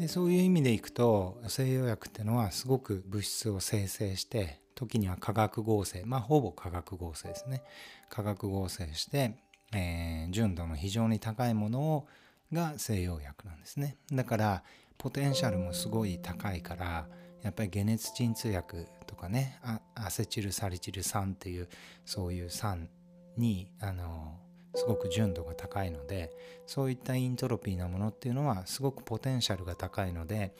[0.00, 7.62] でそういう意味でいくと西洋薬っていうのはすごく物質を生成して時には化学合成まあほぼ化学合成ですね。
[8.08, 9.34] 化学合成して、
[9.74, 12.08] えー、純度の非常に高いものを
[12.50, 13.98] が西洋薬なんですね。
[14.10, 14.62] だから
[14.96, 17.06] ポテンシャルもすごい高いから
[17.42, 19.60] やっぱり解熱鎮痛薬とかね
[19.94, 21.68] アセチルサリチル酸っていう
[22.06, 22.88] そういう酸
[23.36, 24.39] にあの
[24.74, 26.30] すごく純度が高いので
[26.66, 30.54] そういったイントロピーなものっていうのはすごくポテンシャルが高いので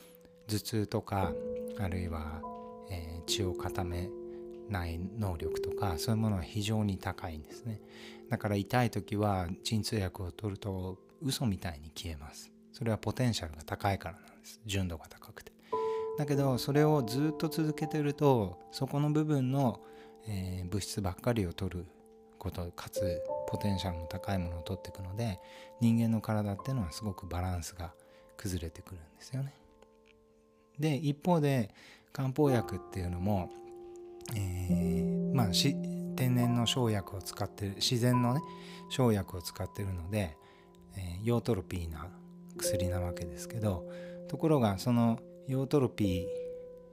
[0.47, 1.33] 頭痛とか
[1.79, 2.41] あるいは、
[2.89, 4.09] えー、血を固め
[4.69, 7.81] ない能力とかそういうものは非常に高いんですね。
[8.29, 12.51] だから痛い時は鎮痛薬を取ると嘘みたいに消えます。
[12.71, 14.61] それはポテンシャルが高いからなんです。
[14.65, 15.51] 純度が高くて。
[16.17, 19.81] だけどそれをずっと続けてるとそこの部分の、
[20.27, 21.85] えー、物質ばっかりを取る
[22.37, 25.37] ことかつポテンシャルの高いものを取っていくので
[25.81, 27.91] 人間の体っていうのはすごくバランスが
[28.37, 29.53] 崩れてくるんですよね。
[30.79, 31.69] で一方で
[32.13, 33.49] 漢方薬っていうのも、
[34.35, 38.41] えー、まあ天然の生薬を使ってる自然のね
[38.89, 40.37] 生薬を使ってるので、
[40.95, 42.07] えー、陽トロピーな
[42.57, 43.85] 薬なわけですけど
[44.29, 46.25] ところがその陽トロピ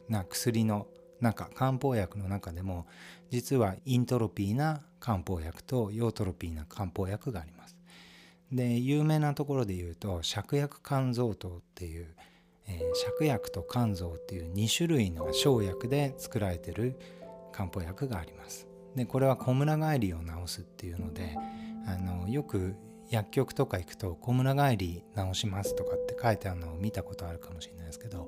[0.09, 0.89] ーな薬の
[1.21, 2.87] 中漢方薬の中でも
[3.31, 7.77] 実はイントロピーな漢方薬とヨートロピーな漢方薬があります。
[8.53, 11.35] で有名なところで言うと芍薬甘草湯っ
[11.75, 12.07] ていう、
[12.67, 16.99] えー、芍薬と甘草っていう2種類の生薬で作られてる
[17.53, 18.67] 漢方薬があります。
[18.97, 21.37] でこれは小村帰りを治すっていうので
[21.87, 22.75] あのよく
[23.11, 28.27] 薬局とか行くと「小村帰り治します」とかって書いてあるのを見たことあるかもしれないですけど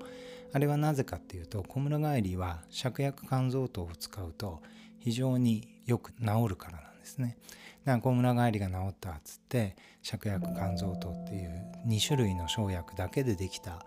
[0.52, 4.60] あれはなぜかっていうと小村帰りは芍薬甘草湯を使うと
[4.98, 7.36] 非常によく治るからなんですね。
[7.84, 10.96] だから小村帰りが治ったっつって芍薬甘草湯っ
[11.28, 13.84] ていう2種類の生薬だけでできた、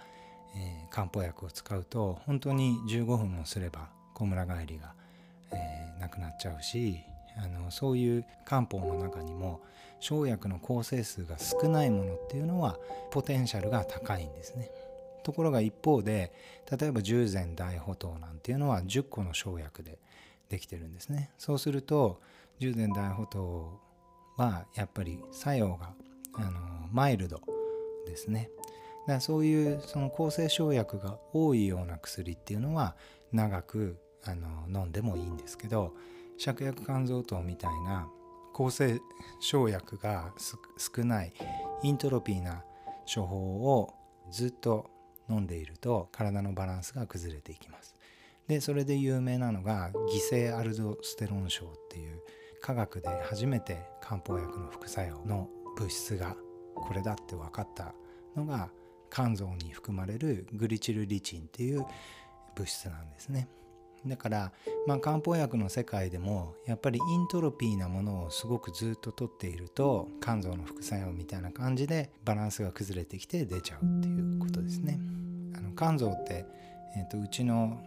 [0.56, 4.94] えー、漢方薬を使うと本当に15分もすれば小村帰りが、
[5.52, 7.00] えー、なくなっちゃうし
[7.38, 9.62] あのそういう漢方の中にも
[10.00, 12.78] 生薬の構成数が少ないものっていうのは
[13.12, 14.69] ポテンシャルが高いんですね。
[15.23, 16.34] ところが一方で
[16.79, 19.97] 例えば従前大補湯なんていうのは10個の生薬で
[20.50, 21.31] できてるんですね。
[21.38, 22.22] そうすると
[22.59, 25.94] 従前大補湯はやっぱり作用が
[26.33, 26.51] あの
[26.91, 27.41] マイルド
[28.06, 28.50] ですね。
[29.06, 32.95] だからそういうその抗生生薬が多いような薬っていうのは
[33.31, 35.94] 長くあの飲んでもいいんですけど
[36.38, 38.07] 芍薬甘草湯みたいな
[38.53, 39.01] 抗生
[39.41, 40.31] 生薬が
[40.78, 41.33] 少ない
[41.83, 42.63] イントロピーな
[43.13, 43.94] 処方を
[44.31, 44.89] ずっと
[45.29, 47.95] 飲んでいると体のバランスが崩れていきます。
[48.47, 52.19] でそれで有名なのが偽性アルドステロン症っていう
[52.61, 56.35] 科学で初めて漢方薬の副作用の物質が
[56.75, 57.94] これだって分かった
[58.35, 58.69] のが
[59.12, 61.85] 肝臓に含まれるグリチルリチンっていう
[62.56, 63.47] 物質なんですね。
[64.06, 64.52] だから、
[64.86, 75.00] まあ、漢方薬の世界でもやっぱりイントロピーなものをすごくずっと取っていると肝臓の副作用みたいな感じでバランスが崩れてきて出ちゃうっていうことですね。
[75.56, 76.46] あの肝臓って、
[76.97, 77.81] えーと、うちの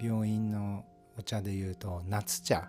[0.00, 0.84] 病院の
[1.18, 2.68] お茶でいうと夏茶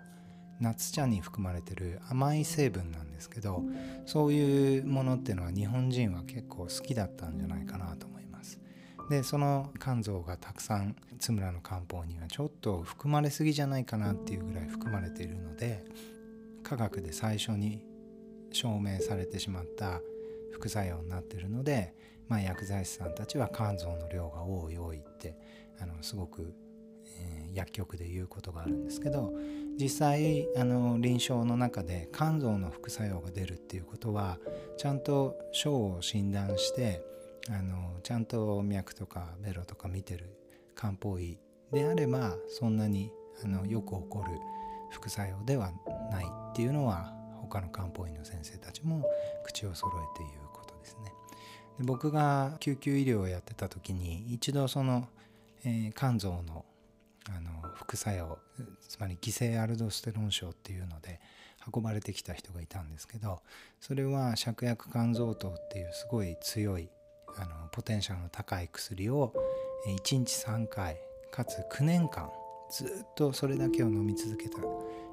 [0.60, 3.62] 夏茶に含まれてる甘い成分なんですけど
[4.06, 8.23] そういうものっていうのは日本人は結構好きだったんじゃないかなと思います。
[9.10, 15.84] でその肝臓がたくさん津村の漢方にはちょっと含まれすぎじゃないかなっていうぐらい含まれているので
[16.62, 17.84] 科学で最初に
[18.52, 20.00] 証明されてしまった
[20.52, 21.94] 副作用になっているので、
[22.28, 25.36] まあ、薬剤師さんたちは肝臓の量が多い多いって
[25.80, 26.54] あのすごく、
[27.18, 29.32] えー、薬局で言うことがあるんですけど
[29.78, 34.38] 実際あの臨床の中で肝臓の副作用が出るっていうことは
[34.78, 37.02] ちゃんと症を診断して
[37.50, 40.36] あのちゃんと脈とかベロとか見てる
[40.74, 41.38] 漢方医
[41.72, 43.10] であればそんなに
[43.42, 44.38] あのよく起こる
[44.90, 45.72] 副作用では
[46.10, 49.04] ないっていうのは他の漢方医の先生たちも
[49.44, 51.12] 口を揃えて言うことですね。
[51.78, 55.08] で僕が救急医療をやってた時に一度その、
[55.64, 56.64] えー、肝臓の
[57.26, 58.38] あの副作用
[58.86, 61.20] つまり偽性アルドステロン症っていうので
[61.74, 63.40] 運ばれてきた人がいたんですけど
[63.80, 66.90] それは芍薬肝臓糖っていうすごい強い
[67.36, 69.32] あのポテンシャルの高い薬を
[69.86, 70.96] 1日3回
[71.30, 72.30] かつ9年間
[72.70, 74.58] ずっとそれだけを飲み続けた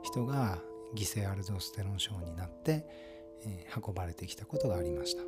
[0.03, 0.59] 人が
[0.94, 2.85] 偽性アルドステロン症になって、
[3.45, 5.23] えー、運ばれてきたことがありました。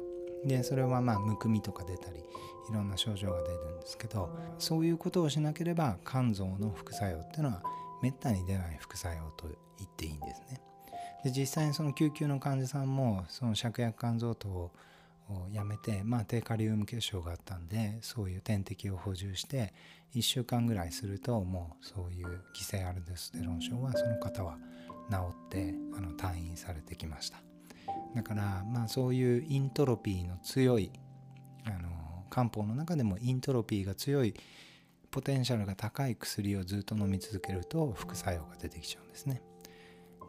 [0.46, 4.30] でそれはまあむくみとか出たりいろんな症状が出るんですけど
[4.60, 7.64] そういうことをしなければ肝臓の副作用っていうのは
[8.02, 9.48] めったに出ない副作用と
[9.78, 10.62] 言っていいんですね。
[11.24, 14.72] で実際にその救急の患者さんもその芍薬肝臓糖を
[15.52, 19.74] やめて、まあ、低カリウム血症があったんでそういう点滴を補充して
[20.16, 24.58] 1週間ぐらいするともうそういう偽性アルドステロン症はその方は
[25.10, 25.18] 治
[25.48, 27.38] ってあの退院されてきました。
[28.16, 30.92] だからまあそういうイントロピーの強い
[31.66, 34.34] あの漢方の中でもイントロピーが強い
[35.10, 39.42] ポテンシャルが高い薬をずっと飲み続けると副作用が出てきちゃうんですね。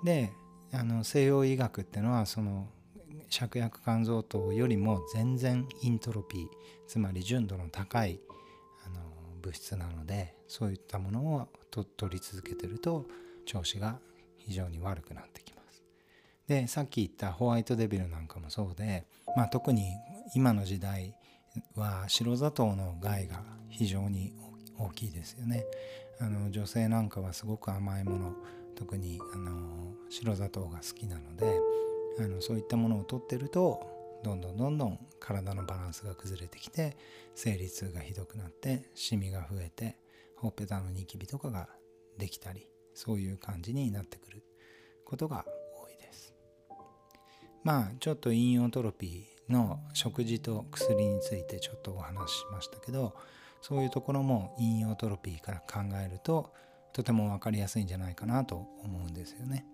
[0.02, 0.32] で
[0.72, 2.68] あの西洋医学っていうのはその
[3.30, 6.46] 芍薬肝臓糖よりも全然イントロピー
[6.86, 8.20] つまり純度の高い
[8.86, 9.00] あの
[9.40, 13.06] 物質なのでそういったものをと取り続けてると
[13.46, 13.98] 調子が
[14.38, 15.82] 非常に悪くなってきます。
[16.46, 19.06] でさっき言ったホワイトデビルなんかもそうで、
[19.36, 19.92] まあ、特に
[20.34, 21.14] 今の時代
[21.74, 24.34] は白砂糖の害が非常に
[24.78, 25.64] 大きいですよね。
[26.20, 28.32] あの女性なんかはすごく甘いもの
[28.76, 31.60] 特にあの白砂糖が好きなので
[32.18, 36.96] あのそういったものを取ってるとどんどんどんどん体のバランスが崩れてきて
[37.34, 39.98] 生理痛がひどくなってシミが増えて
[40.36, 41.68] ほっぺたのニキビとかが
[42.18, 44.44] できたりそういう感じになってくる
[45.04, 45.44] ことが
[45.82, 46.34] 多いです
[47.62, 53.14] まあちょっと陰陽トロピーの食事と薬についてちょっとお話ししましたけど
[53.60, 56.52] そういうところも陰陽トロピーから考えると
[56.92, 59.66] とても分かりやすいんじゃないかなと思うんですよね。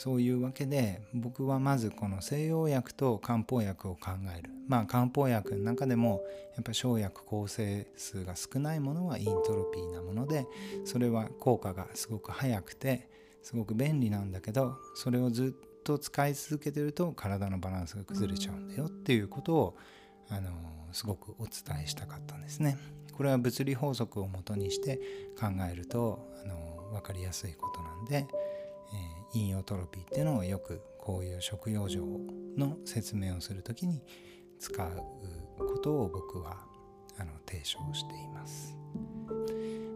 [0.00, 6.22] そういうわけで僕はまずこの西洋薬と漢方薬を考えるまあ漢方薬の中でも
[6.54, 10.46] やっぱ生薬構成数が少ないものは陰トロピーなもので
[10.86, 13.10] それは効果がすごく早くて
[13.42, 19.76] すごく便利なんだけどそれをずっと使い続けてると体のバランスが崩れちゃうんだよっていうことを
[20.30, 20.50] あの
[20.92, 22.78] すごくお伝えしたかったんですね。
[23.12, 24.98] これは物理法則をもとにして
[25.38, 28.26] 考えるとあの分かりやすいことなんで
[29.34, 32.04] えー、インオトロピーっていうのをよくこういう食用状
[32.56, 34.02] の説明をする時に
[34.58, 35.02] 使う
[35.58, 36.58] ことを僕は
[37.18, 38.76] あの提唱しています。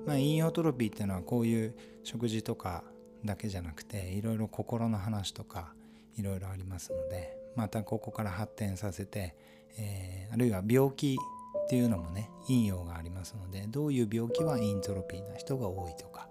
[0.06, 2.84] まあ、陰陽トロピーっていうのはこういう食事とか
[3.24, 5.72] だけじゃなくていろいろ心の話とか
[6.16, 9.34] いろいろありますのでまたここから発展させて、
[9.78, 11.16] えー、あるいは病気
[11.64, 16.28] っていうのもね陰陽がありますのでどういう病気は陰トロピーな人が多いとか、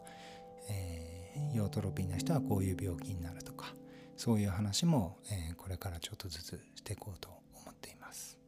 [1.53, 3.73] 陽トロピーな人はこういう病気になるとか
[4.17, 8.39] そういう話も、えー、これからちょっとずつしていこうと思っています。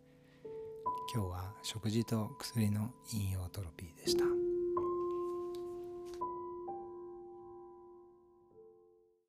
[1.13, 4.34] 今日は食事と薬の引用トロピーでした。